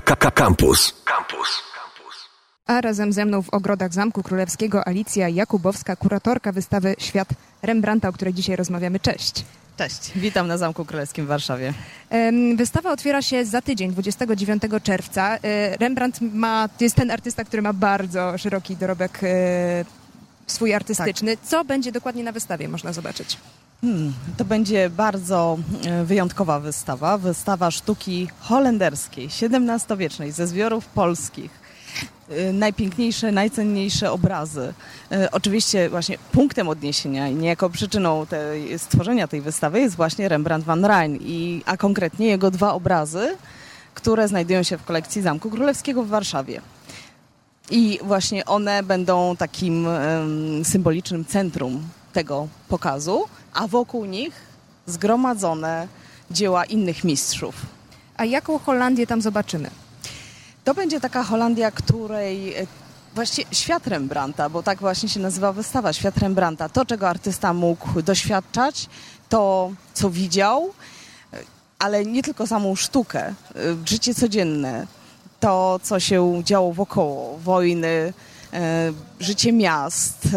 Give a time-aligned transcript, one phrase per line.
[0.00, 0.94] Campus.
[1.04, 1.62] Campus.
[2.66, 7.28] A razem ze mną w ogrodach Zamku Królewskiego Alicja Jakubowska, kuratorka wystawy Świat
[7.62, 9.00] Rembrandta, o której dzisiaj rozmawiamy.
[9.00, 9.44] Cześć.
[9.76, 11.72] Cześć, witam na Zamku Królewskim w Warszawie.
[12.56, 15.36] Wystawa otwiera się za tydzień, 29 czerwca.
[15.36, 19.84] E, Rembrandt ma, jest ten artysta, który ma bardzo szeroki dorobek e,
[20.46, 21.36] swój artystyczny.
[21.36, 21.46] Tak.
[21.46, 23.38] Co będzie dokładnie na wystawie, można zobaczyć?
[23.80, 27.18] Hmm, to będzie bardzo e, wyjątkowa wystawa.
[27.18, 31.68] Wystawa sztuki holenderskiej, XVII-wiecznej, ze zbiorów polskich
[32.30, 34.74] Y, najpiękniejsze, najcenniejsze obrazy.
[35.12, 40.66] Y, oczywiście właśnie punktem odniesienia i niejako przyczyną tej, stworzenia tej wystawy jest właśnie Rembrandt
[40.66, 43.36] van Rijn, i, a konkretnie jego dwa obrazy,
[43.94, 46.60] które znajdują się w kolekcji Zamku Królewskiego w Warszawie.
[47.70, 49.86] I właśnie one będą takim
[50.64, 54.34] symbolicznym centrum tego pokazu, a wokół nich
[54.86, 55.88] zgromadzone
[56.30, 57.54] dzieła innych mistrzów.
[58.16, 59.70] A jaką Holandię tam zobaczymy?
[60.64, 62.66] To będzie taka Holandia, której e,
[63.14, 66.68] właściwie świat Rembrandta, bo tak właśnie się nazywa wystawa, świat Rembrandta.
[66.68, 68.88] To, czego artysta mógł doświadczać,
[69.28, 70.70] to, co widział,
[71.32, 71.36] e,
[71.78, 73.34] ale nie tylko samą sztukę, e,
[73.84, 74.86] życie codzienne,
[75.40, 78.12] to, co się działo wokoło, wojny,
[79.20, 80.28] życie miast,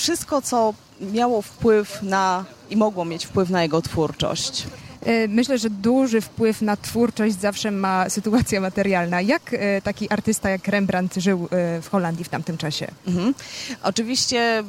[0.00, 4.66] wszystko, co miało wpływ na i mogło mieć wpływ na jego twórczość.
[5.02, 9.20] E, myślę, że duży wpływ na twórczość zawsze ma sytuacja materialna.
[9.20, 12.86] Jak e, taki artysta jak Rembrandt żył e, w Holandii w tamtym czasie?
[13.06, 13.34] Mhm.
[13.82, 14.64] Oczywiście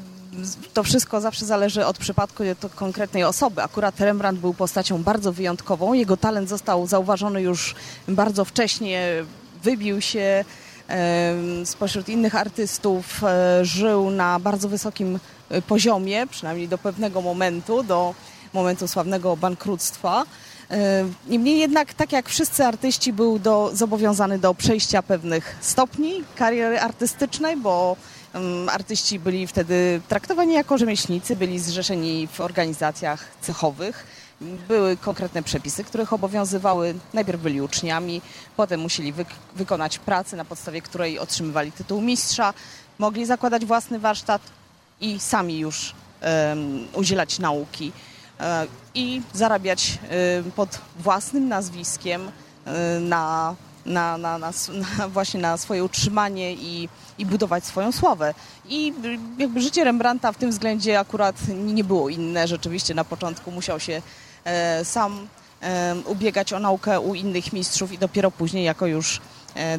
[0.73, 3.63] to wszystko zawsze zależy od przypadku to konkretnej osoby.
[3.63, 5.93] Akurat Rembrandt był postacią bardzo wyjątkową.
[5.93, 7.75] Jego talent został zauważony już
[8.07, 9.23] bardzo wcześnie,
[9.63, 10.45] wybił się
[11.65, 13.21] spośród innych artystów,
[13.61, 15.19] żył na bardzo wysokim
[15.67, 18.15] poziomie, przynajmniej do pewnego momentu, do
[18.53, 20.23] momentu sławnego bankructwa.
[20.71, 26.79] E, niemniej jednak, tak jak wszyscy artyści, był do, zobowiązany do przejścia pewnych stopni kariery
[26.79, 27.95] artystycznej, bo
[28.69, 34.05] artyści byli wtedy traktowani jako rzemieślnicy, byli zrzeszeni w organizacjach cechowych.
[34.67, 36.95] Były konkretne przepisy, których obowiązywały.
[37.13, 38.21] Najpierw byli uczniami,
[38.57, 39.25] potem musieli wy
[39.55, 42.53] wykonać pracę, na podstawie której otrzymywali tytuł mistrza,
[42.99, 44.41] mogli zakładać własny warsztat
[45.01, 47.91] i sami już um, udzielać nauki.
[48.41, 52.31] E, i zarabiać e, pod własnym nazwiskiem
[52.65, 54.51] e, na, na, na, na,
[54.97, 58.33] na właśnie na swoje utrzymanie i, i budować swoją sławę.
[58.69, 58.93] I
[59.37, 62.47] jakby życie Rembrandta w tym względzie akurat nie było inne.
[62.47, 64.01] Rzeczywiście na początku musiał się
[64.83, 65.27] sam
[66.05, 69.21] ubiegać o naukę u innych mistrzów i dopiero później jako już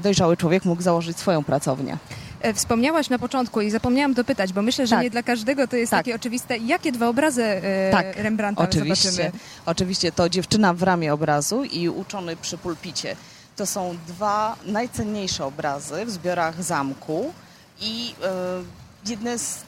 [0.01, 1.99] dojrzały człowiek mógł założyć swoją pracownię.
[2.43, 5.05] E, wspomniałaś na początku i zapomniałam dopytać, bo myślę, że tak.
[5.05, 6.01] nie dla każdego to jest tak.
[6.01, 6.59] takie oczywiste.
[6.59, 8.17] Jakie dwa obrazy e, tak.
[8.17, 9.11] Rembrandta oczywiście.
[9.11, 9.41] zobaczymy?
[9.67, 13.17] Oczywiście, to dziewczyna w ramię obrazu i uczony przy pulpicie.
[13.57, 17.33] To są dwa najcenniejsze obrazy w zbiorach zamku
[17.81, 19.59] i e, jedne z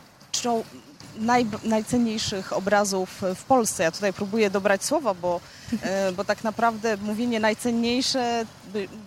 [1.19, 3.83] naj, najcenniejszych obrazów w Polsce.
[3.83, 5.41] Ja tutaj próbuję dobrać słowa, bo,
[5.83, 8.45] e, bo tak naprawdę mówienie najcenniejsze,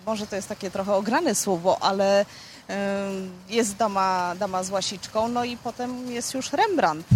[0.06, 2.26] może to jest takie trochę ograne słowo, ale
[3.48, 7.08] jest dama, dama z łasiczką, no i potem jest już Rembrandt,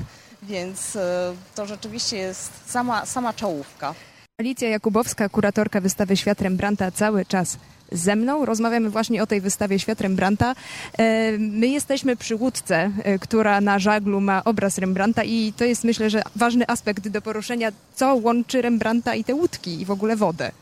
[0.43, 3.95] więc e, to rzeczywiście jest sama, sama czołówka.
[4.41, 7.57] Alicja Jakubowska, kuratorka wystawy Świat Rembrandta cały czas
[7.93, 8.45] ze mną.
[8.45, 10.55] Rozmawiamy właśnie o tej wystawie Świat Rembrandta.
[10.99, 15.85] E, my jesteśmy przy łódce, e, która na żaglu ma obraz Rembrandta i to jest
[15.85, 20.17] myślę, że ważny aspekt do poruszenia, co łączy Rembrandta i te łódki i w ogóle
[20.17, 20.53] wodę.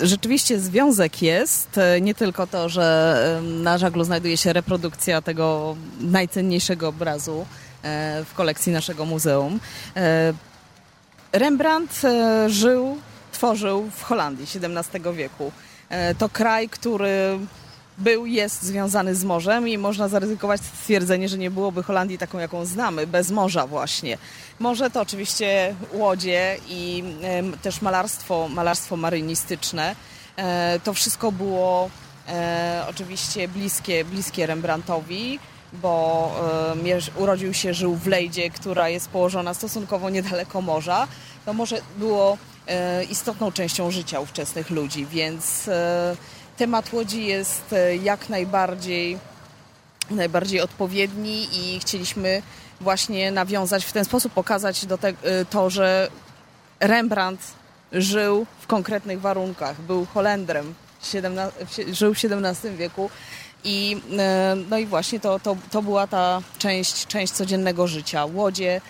[0.00, 1.78] Rzeczywiście związek jest.
[1.78, 7.46] E, nie tylko to, że na żaglu znajduje się reprodukcja tego najcenniejszego obrazu
[8.24, 9.60] w kolekcji naszego muzeum.
[11.32, 12.02] Rembrandt
[12.46, 12.98] żył
[13.42, 15.52] tworzył w Holandii XVII wieku.
[15.88, 17.38] E, to kraj, który
[17.98, 22.64] był, jest związany z morzem i można zaryzykować stwierdzenie, że nie byłoby Holandii taką, jaką
[22.64, 24.18] znamy, bez morza właśnie.
[24.58, 27.04] Morze to oczywiście łodzie i
[27.62, 29.96] też malarstwo, malarstwo marynistyczne.
[30.36, 31.90] E, to wszystko było
[32.28, 35.38] e, oczywiście bliskie, bliskie Rembrandtowi,
[35.72, 36.34] bo
[37.16, 41.08] urodził się, żył w Lejdzie, która jest położona stosunkowo niedaleko morza.
[41.44, 42.38] To morze było
[43.10, 46.16] istotną częścią życia ówczesnych ludzi, więc e,
[46.56, 49.18] temat łodzi jest e, jak najbardziej,
[50.10, 52.42] najbardziej odpowiedni i chcieliśmy
[52.80, 55.12] właśnie nawiązać w ten sposób, pokazać do te,
[55.50, 56.10] to, że
[56.80, 57.40] Rembrandt
[57.92, 60.74] żył w konkretnych warunkach, był Holendrem,
[61.92, 63.10] żył w XVII wieku
[63.64, 64.00] i,
[64.70, 68.24] no i właśnie to, to, to była ta część, część codziennego życia.
[68.24, 68.80] Łodzie,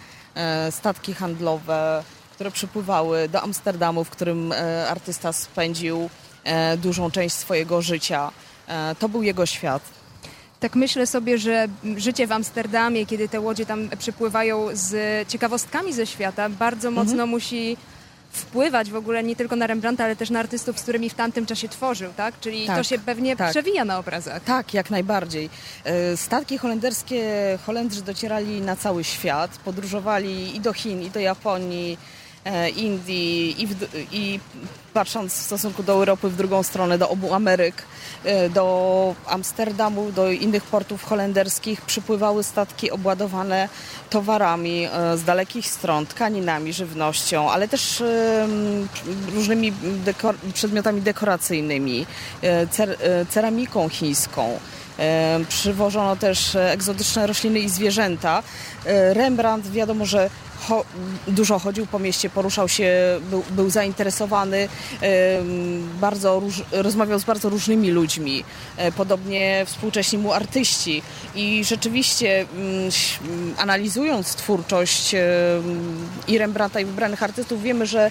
[0.71, 2.03] statki handlowe,
[2.43, 6.11] które przypływały do Amsterdamu, w którym e, artysta spędził
[6.45, 8.31] e, dużą część swojego życia.
[8.69, 9.83] E, to był jego świat.
[10.61, 14.95] Tak myślę sobie, że życie w Amsterdamie, kiedy te łodzie tam przypływają z
[15.29, 17.07] ciekawostkami ze świata, bardzo Mhm.
[17.07, 17.77] mocno musi
[18.33, 21.47] wpływać w ogóle nie tylko na Rembrandta, ale też na artystów, z którymi w tamtym
[21.47, 22.41] czasie tworzył, tak?
[22.41, 23.51] Czyli Tak, to się pewnie tak.
[23.51, 24.43] przewija na obrazach.
[24.45, 25.51] Tak, jak najbardziej.
[26.17, 27.23] Statki holenderskie,
[27.67, 31.99] Holendrzy docierali na cały świat, podróżowali i do Chin, i do Japonii,
[32.77, 33.75] Indii, i, w,
[34.13, 34.41] i
[34.95, 37.83] patrząc w stosunku do Europy w drugą stronę, do obu Ameryk,
[38.25, 43.69] e, do Amsterdamu, do innych portów holenderskich przypływały statki obładowane
[44.11, 48.47] towarami e, z dalekich stron, tkaninami, żywnością, ale też e,
[49.35, 49.73] różnymi
[50.05, 52.07] dekor- przedmiotami dekoracyjnymi,
[52.43, 54.59] e, cer- e, ceramiką chińską.
[54.99, 58.43] E, Przywożono też e, egzotyczne rośliny i zwierzęta.
[58.87, 60.31] E, Rembrandt wiadomo, że
[60.69, 60.85] cho-
[61.27, 62.93] dużo chodził po mieście, poruszał się,
[63.31, 64.69] był, był zainteresowany,
[66.01, 66.43] bardzo
[66.73, 68.45] rozmawiał z bardzo różnymi ludźmi,
[68.77, 71.03] E, podobnie współcześni mu artyści.
[71.35, 72.91] I rzeczywiście mm,
[73.25, 75.15] mm, analizując twórczość
[76.29, 78.11] i Rembrandta i wybranych artystów wiemy, że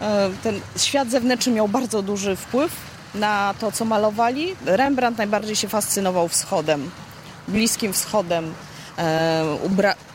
[0.00, 2.72] e, ten świat zewnętrzny miał bardzo duży wpływ
[3.14, 4.56] na to, co malowali.
[4.66, 6.90] Rembrandt najbardziej się fascynował wschodem,
[7.48, 8.54] Bliskim Wschodem,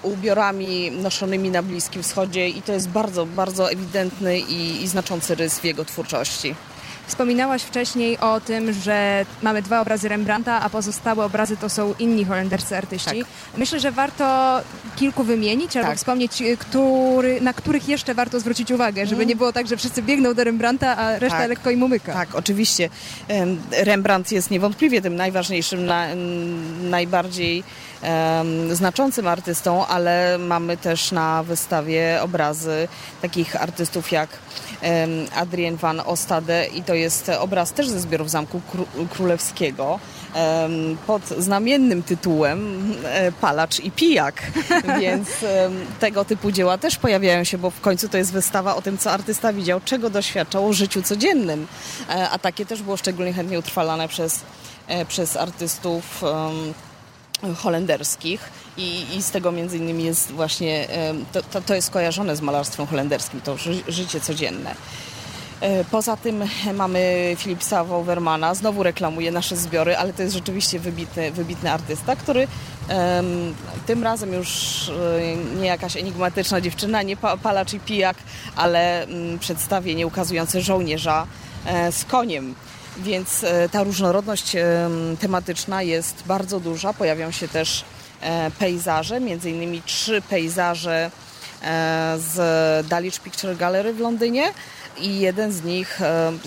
[0.03, 5.59] ubiorami noszonymi na Bliskim Wschodzie i to jest bardzo, bardzo ewidentny i, i znaczący rys
[5.59, 6.55] w jego twórczości.
[7.07, 12.25] Wspominałaś wcześniej o tym, że mamy dwa obrazy Rembrandta, a pozostałe obrazy to są inni
[12.25, 13.23] holenderscy artyści.
[13.57, 14.57] Myślę, że warto
[14.95, 15.97] kilku wymienić albo Tak.
[15.97, 20.01] wspomnieć, y, który, na których jeszcze warto zwrócić uwagę, żeby nie było tak, że wszyscy
[20.01, 21.49] biegną do Rembrandta, a reszta Tak.
[21.49, 22.13] lekko im umyka.
[22.13, 22.89] Tak, oczywiście.
[23.27, 26.07] Em, Rembrandt jest niewątpliwie tym najważniejszym, na,
[26.81, 27.63] najbardziej
[28.71, 32.87] znaczącym artystą, ale mamy też na wystawie obrazy
[33.21, 34.29] takich artystów jak
[35.35, 39.99] Adrien van Ostade i to jest obraz też ze zbiorów Zamku Kró- Królewskiego
[41.07, 44.41] pod znamiennym tytułem e, Palacz i Pijak,
[45.01, 45.27] więc
[45.99, 49.11] tego typu dzieła też pojawiają się, bo w końcu to jest wystawa o tym, co
[49.11, 51.67] artysta widział, czego doświadczał o życiu codziennym,
[52.09, 54.43] E, a takie też było szczególnie chętnie utrwalane przez,
[54.87, 56.23] e, przez artystów
[57.57, 60.87] holenderskich i, i z tego między innymi jest właśnie,
[61.31, 64.75] to, to, to jest kojarzone z malarstwem holenderskim, to ży, życie codzienne.
[65.61, 66.43] E, Poza tym
[66.73, 72.47] mamy Philipsa Wouwermana, znowu reklamuje nasze zbiory, ale to jest rzeczywiście wybitny, wybitny artysta, który
[72.87, 73.55] em,
[73.85, 74.49] tym razem już
[74.89, 78.17] e, nie jakaś enigmatyczna dziewczyna, nie pa, palacz i pijak,
[78.55, 81.27] ale mm, przedstawienie ukazujące żołnierza
[81.65, 82.55] e, z koniem.
[82.97, 86.93] Więc e, ta różnorodność em, tematyczna jest bardzo duża.
[86.93, 87.85] Pojawią się też
[88.21, 91.11] e, pejzaże, między innymi trzy pejzaże
[91.63, 94.53] e, z Dulwich Picture Gallery w Londynie
[94.97, 95.99] i jeden z nich,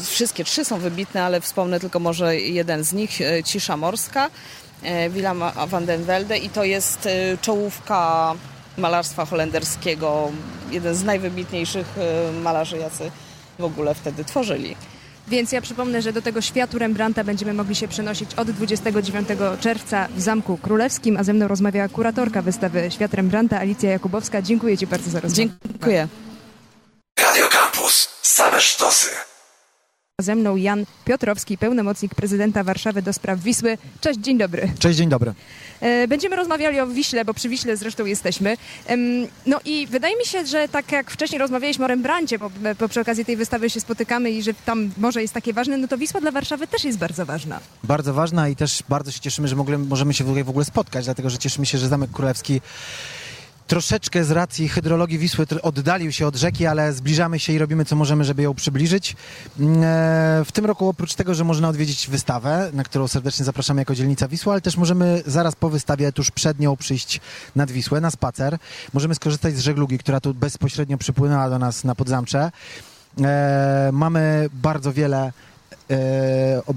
[0.02, 4.31] wszystkie trzy są wybitne, ale wspomnę tylko może jeden z nich, Cisza Morska,
[5.11, 7.08] Willem van den Velde i to jest
[7.43, 8.35] czołówka
[8.76, 10.31] malarstwa holenderskiego,
[10.70, 11.87] jeden z najwybitniejszych
[12.43, 13.11] malarzy, jacy
[13.58, 14.76] w ogóle wtedy tworzyli.
[15.28, 19.28] Więc ja przypomnę, że do tego światu Rembrandta będziemy mogli się przenosić od 29
[19.61, 24.43] czerwca w Zamku Królewskim, a ze mną rozmawiała kuratorka wystawy Świat Rembrandta Alicja Jakubowska.
[24.43, 25.50] Dziękuję Ci bardzo za rozmowę.
[25.62, 26.08] Dziękuję.
[27.20, 28.08] Radio Campus.
[28.22, 29.11] Same sztosy.
[30.22, 33.78] Ze mną Jan Piotrowski, pełnomocnik prezydenta Warszawy do spraw Wisły.
[34.00, 34.68] Cześć, dzień dobry.
[34.78, 35.35] Cześć, dzień dobry.
[35.80, 38.56] E, Będziemy rozmawiali o Wiśle, bo przy Wiśle zresztą jesteśmy.
[39.47, 43.00] No i wydaje mi się, że tak jak wcześniej rozmawialiśmy o Rembrandcie, bo, bo przy
[43.00, 46.21] okazji tej wystawy się spotykamy i że tam może jest takie ważne, no to Wisła
[46.21, 47.61] dla Warszawy też jest bardzo ważna.
[47.85, 51.38] Bardzo ważna i też bardzo się cieszymy, że możemy się w ogóle spotkać, dlatego że
[51.38, 52.61] cieszymy się, że Zamek Królewski
[53.71, 57.97] troszeczkę z racji hydrologii Wisły oddalił się od rzeki, ale zbliżamy się i robimy co
[57.97, 59.17] możemy, żeby ją przybliżyć.
[59.61, 63.81] Mm, e, W tym roku oprócz tego, że można odwiedzić wystawę, na którą serdecznie zapraszamy
[63.81, 67.21] jako dzielnica Wisła, ale też możemy zaraz po wystawie, tuż przed nią przyjść
[67.57, 68.59] nad Wisłę, na spacer.
[68.93, 72.50] Możemy skorzystać z żeglugi, która tu bezpośrednio przypłynęła do nas na Podzamcze.
[73.21, 75.33] E, mamy bardzo wiele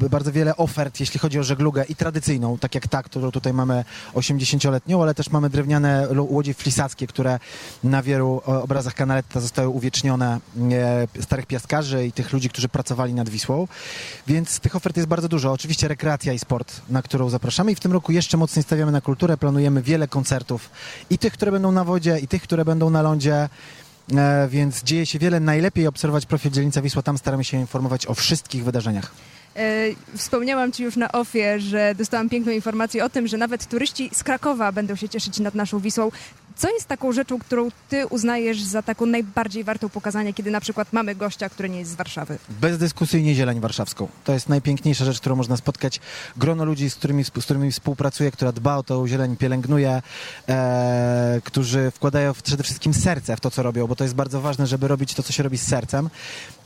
[0.10, 3.86] bardzo wiele ofert, jeśli chodzi o żeglugę i tradycyjną, tak jak ta, którą tutaj mamy
[4.14, 7.40] 80-letnią, ale też mamy drewniane łodzie flisackie, które
[7.84, 10.40] na wielu e, obrazach Canaletta zostały uwiecznione
[11.18, 13.68] e, starych piaskarzy i tych ludzi, którzy pracowali nad Wisłą.
[14.28, 15.52] Więc tych ofert jest bardzo dużo.
[15.52, 19.02] Oczywiście rekreacja i sport, na którą zapraszamy i w tym roku jeszcze mocniej stawiamy na
[19.02, 19.38] kulturę.
[19.38, 20.70] Planujemy wiele koncertów
[21.10, 23.50] i tych, które będą na wodzie, i tych, które będą na lądzie.
[24.12, 25.40] E, więc dzieje się wiele.
[25.40, 27.02] Najlepiej obserwować profil Dzielnica Wisła.
[27.02, 29.12] Tam staramy się informować o wszystkich wydarzeniach.
[29.56, 29.86] E,
[30.18, 34.24] Wspomniałam Ci już na ofie, że dostałam piękną informację o tym, że nawet turyści z
[34.24, 36.12] Krakowa będą się cieszyć nad naszą Wisłą.
[36.56, 40.94] Co jest taką rzeczą, którą ty uznajesz za taką najbardziej wartą pokazania, kiedy na przykład
[40.94, 42.38] mamy gościa, który nie jest z Warszawy?
[42.50, 44.08] Bezdyskusyjnie zieleń warszawską.
[44.24, 46.00] To jest najpiękniejsza rzecz, którą można spotkać.
[46.38, 50.02] Grono ludzi, z którymi, z którymi współpracuję, która dba o tą zieleń, pielęgnuje,
[50.50, 54.68] e, którzy wkładają przede wszystkim serce w to, co robią, bo to jest bardzo ważne,
[54.68, 56.10] żeby robić to, co się robi z sercem.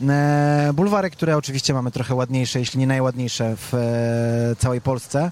[0.09, 5.31] E, bulwary, które oczywiście mamy trochę ładniejsze, jeśli nie najładniejsze w e, całej Polsce.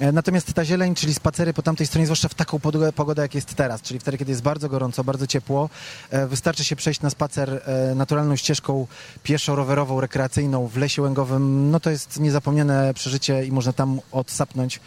[0.00, 2.60] E, Natomiast ta zieleń, czyli spacery po tamtej stronie, zwłaszcza w taką
[2.94, 5.70] pogodę, jak jest teraz, czyli wtedy, kiedy jest bardzo gorąco, bardzo ciepło,
[6.10, 8.86] e, wystarczy się przejść na spacer e, naturalną ścieżką
[9.22, 11.70] pieszo-rowerową, rekreacyjną w lesie łęgowym.
[11.70, 14.80] No to jest niezapomniane przeżycie i można tam odsapnąć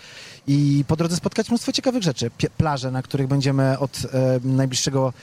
[0.47, 2.31] i po drodze spotkać mnóstwo ciekawych rzeczy.
[2.57, 3.99] Plaże, na których będziemy od
[4.43, 5.13] najbliższego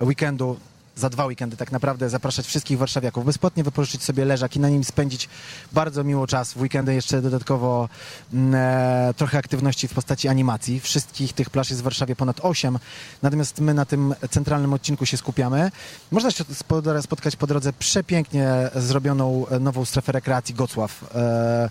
[0.00, 0.56] weekendu
[1.00, 4.84] za dwa weekendy tak naprawdę zapraszać wszystkich warszawiaków, bezpłatnie wypożyczyć sobie leżak i na nim
[4.84, 5.28] spędzić
[5.72, 6.52] bardzo miło czas.
[6.52, 7.88] W weekendy jeszcze dodatkowo
[8.32, 10.80] mm, e, trochę aktywności w postaci animacji.
[10.80, 12.78] Wszystkich tych plaż jest w Warszawie ponad 8,
[13.22, 15.70] natomiast my na tym centralnym odcinku się skupiamy.
[16.10, 21.04] Można się spo- spotkać po drodze przepięknie zrobioną e, nową strefę rekreacji Gocław.
[21.14, 21.70] E,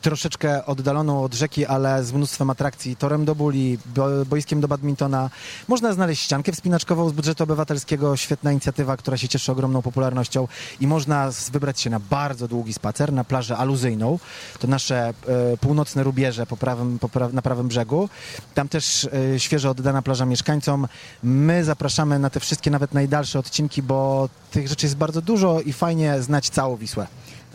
[0.00, 5.30] troszeczkę oddaloną od rzeki, ale z mnóstwem atrakcji, torem do buli, bo, boiskiem do badmintona.
[5.68, 10.48] Można znaleźć ściankę wspinaczkową z budżetu obywatelskiego, świetna inicjatywa, która się cieszy ogromną popularnością
[10.80, 14.18] i można wybrać się na bardzo długi spacer na plażę aluzyjną.
[14.58, 18.08] To nasze e, północne rubieże po prawym, po pra, na prawym brzegu.
[18.54, 20.88] Tam też e, świeżo oddana plaża mieszkańcom.
[21.22, 25.72] My zapraszamy na te wszystkie, nawet najdalsze odcinki, bo tych rzeczy jest bardzo dużo i
[25.72, 27.06] fajnie znać całą Wisłę.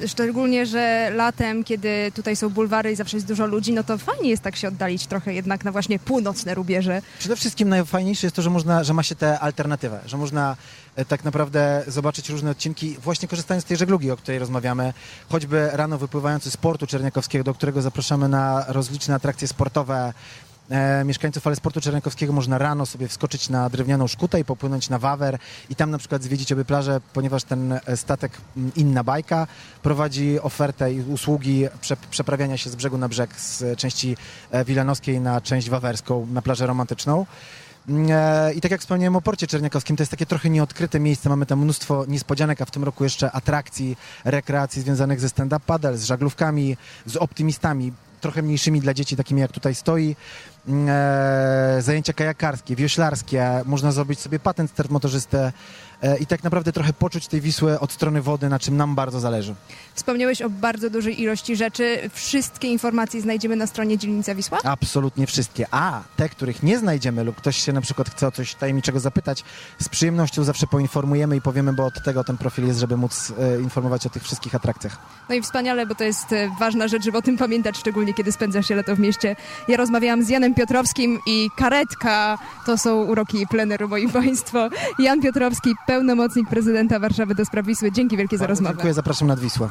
[0.08, 4.29] Szczególnie, że latem, kiedy tutaj są bulwary i zawsze jest dużo ludzi, no to fajnie
[4.29, 7.01] jest tak się oddalić trochę jednak na właśnie północne rubieże.
[7.20, 10.55] Przede wszystkim najfajniejsze jest to, że, można, że ma się tę alternatywę, że można
[10.96, 14.93] e, tak naprawdę zobaczyć różne odcinki, właśnie korzystając z tej żeglugi, o której rozmawiamy,
[15.29, 20.13] choćby rano wypływający z portu Czerniakowskiego, do którego zapraszamy na rozliczne atrakcje sportowe.
[20.71, 24.99] E, mieszkańców ale sportu Czerniakowskiego można rano sobie wskoczyć na drewnianą szkutę i popłynąć na
[24.99, 25.37] Wawer
[25.69, 28.31] i tam na przykład zwiedzić obie plaże, ponieważ ten e, statek
[28.75, 29.47] Inna Bajka
[29.83, 34.17] prowadzi ofertę i usługi prze, przeprawiania się z brzegu na brzeg z części
[34.51, 37.25] e, wilanowskiej na część wawerską, na plażę romantyczną.
[37.89, 41.29] E, I tak jak wspomniałem o porcie czerniakowskim, to jest takie trochę nieodkryte miejsce.
[41.29, 45.97] Mamy tam mnóstwo niespodzianek, a w tym roku jeszcze atrakcji, rekreacji związanych ze stand-up paddle,
[45.97, 50.15] z żaglówkami, z optymistami, trochę mniejszymi dla dzieci, takimi jak tutaj stoi.
[50.70, 55.51] E, zajęcia kajakarskie, wioślarskie, można zrobić sobie patent start motorzystę
[56.01, 59.20] e, i tak naprawdę trochę poczuć tej Wisły od strony wody, na czym nam bardzo
[59.20, 59.56] zależy.
[59.94, 62.10] Wspomniałeś o bardzo dużej ilości rzeczy.
[62.13, 64.60] Wszystkie informacje znajdziemy na stronie Dzielnica Wisła?
[64.63, 65.65] Absolutnie wszystkie.
[65.72, 69.44] A te, których nie znajdziemy lub ktoś się na przykład chce o coś tajemniczego zapytać,
[69.80, 73.62] z przyjemnością zawsze poinformujemy i powiemy, bo od tego ten profil jest, żeby móc e,
[73.62, 74.98] informować o tych wszystkich atrakcjach.
[75.30, 76.27] No i wspaniale, bo to jest
[76.60, 79.36] ważna rzecz, żeby o tym pamiętać, szczególnie kiedy spędza się lato w mieście.
[79.68, 84.70] Ja rozmawiałam z Janem Piotrowskim i karetka to są uroki pleneru, moi państwo.
[85.00, 87.91] Jan Piotrowski, pełnomocnik prezydenta Warszawy do spraw Wisły.
[87.91, 88.74] Dzięki wielkie za rozmowę.
[88.75, 89.70] Dziękuję, zapraszam nad Wisłę.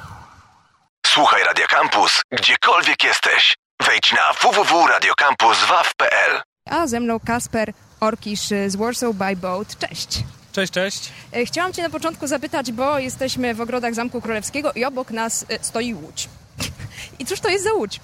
[1.07, 3.57] Słuchaj Radio Campus, gdziekolwiek jesteś.
[3.87, 9.79] Wejdź na www.radiocampus.waw.pl A ze mną Kasper Orkisz z Warsaw by Boat.
[9.79, 10.25] Cześć.
[10.53, 11.13] Cześć, cześć.
[11.33, 15.47] E, Chciałam Cię na początku zapytać, bo jesteśmy w ogrodach Zamku Królewskiego i obok nas
[15.49, 16.29] e, stoi łódź.
[17.19, 18.01] I cóż to jest za łódź?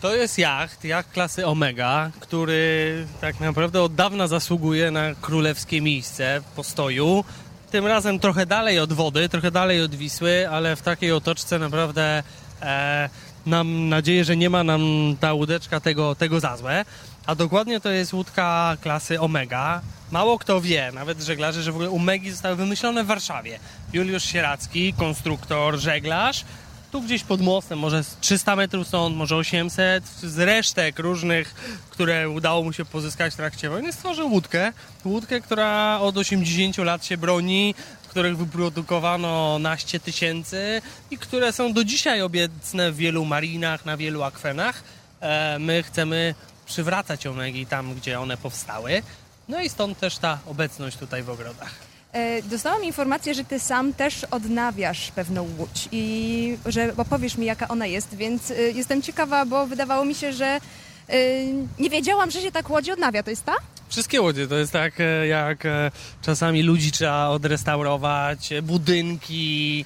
[0.00, 6.40] To jest jacht, jacht klasy Omega, który tak naprawdę od dawna zasługuje na królewskie miejsce
[6.56, 7.24] postoju.
[7.70, 12.22] Tym razem trochę dalej od wody, trochę dalej od Wisły, ale w takiej otoczce naprawdę
[12.62, 13.08] e,
[13.46, 14.82] mam nadzieję, że nie ma nam
[15.20, 16.84] ta łódeczka tego, tego za złe.
[17.26, 19.80] A dokładnie to jest łódka klasy Omega.
[20.10, 23.58] Mało kto wie, nawet żeglarze, że w ogóle Omegi zostały wymyślone w Warszawie.
[23.92, 26.44] Juliusz Sieracki, konstruktor, żeglarz,
[26.90, 31.54] tu gdzieś pod mostem, może z 300 metrów stąd, może 800, z resztek różnych,
[31.90, 34.72] które udało mu się pozyskać w trakcie wojny, stworzył łódkę.
[35.04, 37.74] Łódkę, która od 80 lat się broni,
[38.08, 44.22] których wyprodukowano naście tysięcy i które są do dzisiaj obecne w wielu marinach, na wielu
[44.22, 44.82] akwenach.
[45.20, 46.34] E, my chcemy
[46.66, 49.02] przywracać omegi tam, gdzie one powstały.
[49.48, 51.89] No i stąd też ta obecność tutaj w ogrodach.
[52.12, 57.68] E, Dostałam informację, że ty sam też odnawiasz pewną łódź i że opowiesz mi, jaka
[57.68, 60.60] ona jest, więc e, jestem ciekawa, bo wydawało mi się, że e,
[61.78, 63.22] nie wiedziałam, że się tak łodzi odnawia.
[63.22, 63.54] To jest ta?
[63.88, 64.92] Wszystkie łodzie to jest tak,
[65.28, 65.64] jak
[66.22, 69.84] czasami ludzi trzeba odrestaurować, budynki,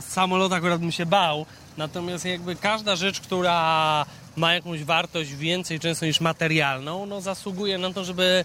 [0.00, 6.06] samolot akurat bym się bał, natomiast jakby każda rzecz, która ma jakąś wartość więcej często
[6.06, 8.44] niż materialną, no zasługuje na to, żeby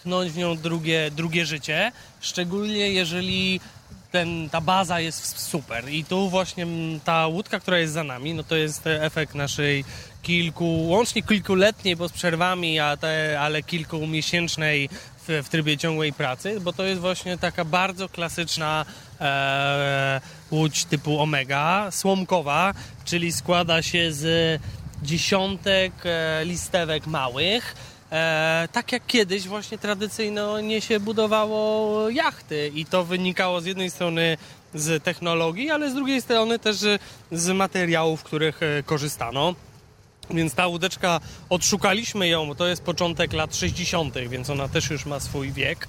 [0.00, 3.60] tchnąć w nią drugie, drugie życie, szczególnie jeżeli
[4.10, 5.88] ten, ta baza jest super.
[5.88, 6.66] I tu właśnie
[7.04, 9.84] ta łódka, która jest za nami, no to jest efekt naszej
[10.22, 14.88] kilku, łącznie kilkuletniej, bo z przerwami, a te, ale kilkumiesięcznej
[15.28, 18.84] w, w trybie ciągłej pracy, bo to jest właśnie taka bardzo klasyczna
[19.20, 22.74] e, łódź typu Omega, słomkowa,
[23.04, 24.60] czyli składa się z
[25.02, 27.74] dziesiątek e, listewek małych,
[28.12, 34.36] E, tak jak kiedyś właśnie tradycyjnie się budowało jachty i to wynikało z jednej strony
[34.74, 36.76] z technologii, ale z drugiej strony też
[37.32, 39.54] z materiałów, których e, korzystano.
[40.30, 45.06] Więc ta łódeczka, odszukaliśmy ją, bo to jest początek lat 60., więc ona też już
[45.06, 45.88] ma swój wiek.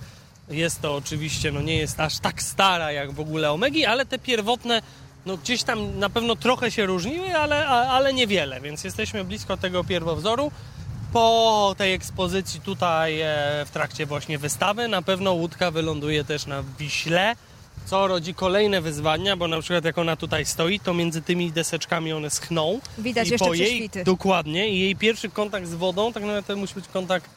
[0.50, 4.20] Jest to oczywiście, no nie jest aż tak stara jak w ogóle Omegi, ale te
[4.20, 4.82] pierwotne,
[5.26, 9.84] no gdzieś tam na pewno trochę się różniły, ale, ale niewiele, więc jesteśmy blisko tego
[9.84, 10.52] pierwowzoru.
[11.14, 13.28] Po tej ekspozycji tutaj e,
[13.66, 17.36] w trakcie właśnie wystawy na pewno łódka wyląduje też na Wiśle,
[17.86, 22.14] co rodzi kolejne wyzwania, bo na przykład jak ona tutaj stoi, to między tymi deseczkami
[22.14, 22.80] one schną.
[22.98, 24.04] Widać I jeszcze po jej, prześwity.
[24.04, 24.70] Dokładnie.
[24.70, 27.30] I jej pierwszy kontakt z wodą, tak naprawdę musi być kontakt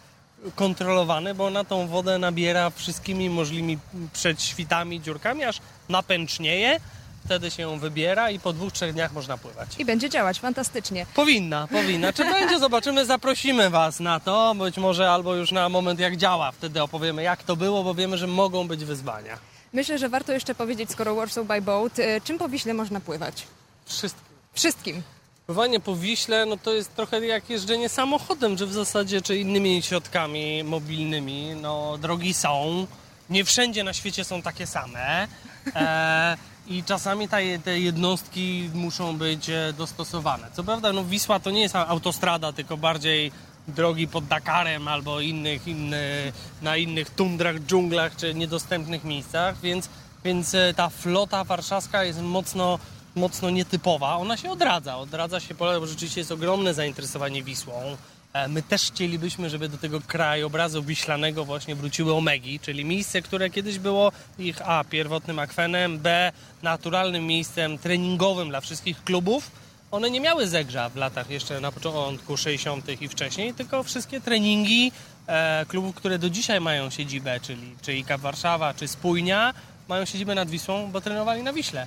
[0.55, 3.79] kontrolowany, bo ona tą wodę nabiera wszystkimi możliwymi
[4.13, 6.81] przedświtami, dziurkami, aż napęcznieje
[7.25, 9.69] wtedy się ją wybiera i po dwóch, trzech dniach można pływać.
[9.79, 11.07] I będzie działać fantastycznie.
[11.15, 12.13] Powinna, powinna.
[12.13, 12.59] Czy będzie?
[12.59, 16.53] Zobaczymy, zaprosimy Was na to, być może albo już na moment jak działa.
[16.53, 19.39] Wtedy opowiemy jak to było, bo wiemy, że mogą być wyzwania.
[19.73, 23.47] Myślę, że warto jeszcze powiedzieć, skoro Warsaw by Boat, e, czym po Wiśle można pływać?
[23.87, 24.25] Wszystkim.
[24.55, 25.03] Wszystkim.
[25.47, 29.83] Pływanie po Wiśle, no to jest trochę jak jeżdżenie samochodem, że w zasadzie, czy innymi
[29.83, 32.87] środkami mobilnymi, no drogi są,
[33.31, 35.29] nie wszędzie na świecie są takie same.
[35.77, 37.29] E, i czasami
[37.65, 40.47] te jednostki muszą być e, dostosowane.
[40.53, 43.33] Co prawda, no Wisła to nie jest autostrada, tylko bardziej
[43.69, 49.89] drogi pod Dakarem albo innych, inny, na innych tundrach, dżunglach czy niedostępnych miejscach, więc,
[50.25, 52.79] więc e, ta flota warszawska jest mocno,
[53.15, 54.17] mocno nietypowa.
[54.17, 57.97] Ona się odradza, odradza się, bo rzeczywiście jest ogromne zainteresowanie Wisłą.
[58.33, 63.51] E, my też chcielibyśmy, żeby do tego krajobrazu wiślanego właśnie wróciły omegi, czyli miejsce, które
[63.51, 64.85] kiedyś było ich A.
[64.85, 66.33] pierwotnym akwenem, B.
[66.63, 69.51] naturalnym miejscem treningowym dla wszystkich klubów.
[69.91, 73.03] One nie miały zegrza w latach jeszcze na początku 60.
[73.03, 74.93] i wcześniej, tylko wszystkie treningi
[75.27, 79.55] e, klubów, które do dzisiaj mają siedzibę, czyli czy IKA Warszawa, czy Spójnia,
[79.89, 81.87] mają siedzibę nad Wisłą, bo trenowali na Wiśle.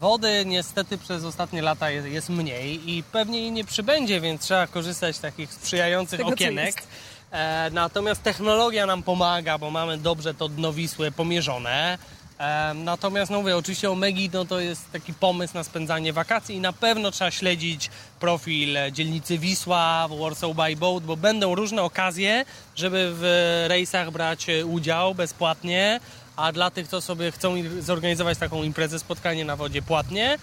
[0.00, 4.66] Wody niestety przez ostatnie lata jest, jest, mniej i pewnie jej nie przybędzie, więc trzeba
[4.66, 6.82] korzystać z takich sprzyjających Tego, okienek.
[7.30, 11.98] E, natomiast technologia nam pomaga, bo mamy dobrze to dno Wisły pomierzone.
[12.38, 16.60] E, natomiast no mówię, oczywiście Omegi no, to jest taki pomysł na spędzanie wakacji i
[16.60, 23.10] na pewno trzeba śledzić profil dzielnicy Wisła, Warsaw by Boat, bo będą różne okazje, żeby
[23.14, 26.00] w rejsach brać udział bezpłatnie
[26.36, 30.38] a dla tych, co sobie chcą zorganizować taką imprezę, spotkanie na wodzie płatnie,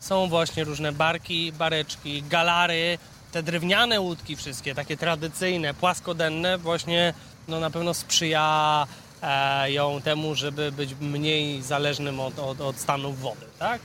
[0.00, 2.98] są właśnie różne barki, bareczki, galary,
[3.32, 7.14] te drewniane łódki wszystkie, takie tradycyjne, płaskodenne, właśnie
[7.48, 8.86] no, na pewno sprzyja
[9.22, 12.76] e, ją temu, żeby być mniej zależnym od, od, od
[13.14, 13.80] wody, tak?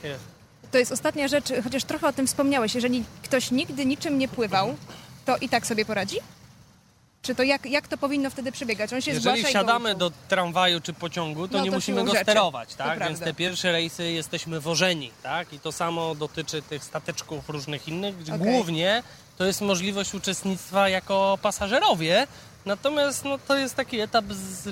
[0.70, 2.74] To jest ostatnia rzecz, chociaż trochę o tym wspomniałeś.
[2.74, 4.76] Jeżeli ktoś nigdy niczym nie pływał,
[5.24, 6.16] to i tak sobie poradzi?
[7.24, 8.92] Czy to jak, jak to powinno wtedy przebiegać?
[8.92, 12.22] On się Jeżeli wsiadamy do tramwaju czy pociągu, to no nie to musimy go rzeczy.
[12.24, 12.98] sterować, tak?
[12.98, 15.52] To Więc te pierwsze rejsy jesteśmy wożeni, tak?
[15.52, 18.52] I to samo dotyczy tych stateczków różnych innych, gdzie okay.
[18.52, 19.02] głównie
[19.38, 22.26] to jest możliwość uczestnictwa jako pasażerowie,
[22.66, 24.24] natomiast no, to jest taki etap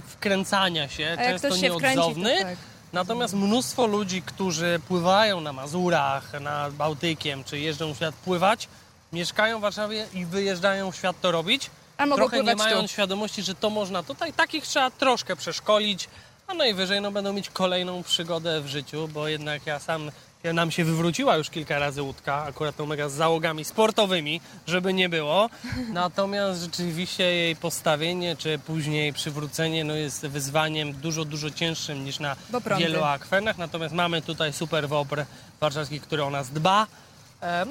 [0.06, 2.36] wkręcania się, A często się nieodzowny.
[2.36, 2.56] Wkręci, tak.
[2.92, 8.68] Natomiast mnóstwo ludzi, którzy pływają na Mazurach, nad Bałtykiem, czy jeżdżą w świat pływać,
[9.12, 12.88] mieszkają w Warszawie i wyjeżdżają w świat to robić, a mogą trochę nie mają tu.
[12.88, 14.32] świadomości, że to można tutaj.
[14.32, 16.08] Takich trzeba troszkę przeszkolić,
[16.46, 20.10] a najwyżej no, będą mieć kolejną przygodę w życiu, bo jednak ja sam
[20.42, 24.94] ja nam się wywróciła już kilka razy łódka, akurat to mega z załogami sportowymi, żeby
[24.94, 25.50] nie było.
[25.92, 32.36] Natomiast rzeczywiście jej postawienie, czy później przywrócenie no jest wyzwaniem dużo, dużo cięższym niż na
[32.78, 33.58] wielu akwenach.
[33.58, 35.24] Natomiast mamy tutaj super wobr
[35.60, 36.86] warszawski, który o nas dba.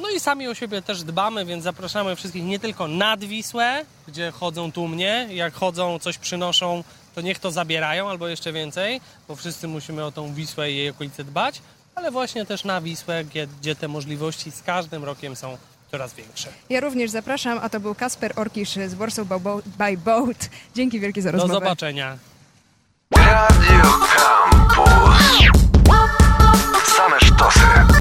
[0.02, 4.32] No i sami o siebie też dbamy, więc zapraszamy wszystkich nie tylko nad Wisłę, gdzie
[4.32, 6.84] chodzą tłumnie, jak chodzą, coś przynoszą,
[7.16, 10.90] to niech to zabierają albo jeszcze więcej, bo wszyscy musimy o tą Wisłę i jej
[10.90, 11.62] okolice dbać,
[11.96, 15.58] ale właśnie też na Wisłę, gdzie, gdzie te możliwości z każdym rokiem są
[15.92, 16.50] coraz większe.
[16.70, 20.50] Ja również zapraszam, a to był Kasper Orkisz z Warsaw by Boat.
[20.76, 21.54] Dzięki wielkie za rozmowę.
[21.54, 22.18] Do zobaczenia.
[23.18, 23.84] Radio
[24.16, 25.52] Campus.
[26.98, 28.01] Same sztosy.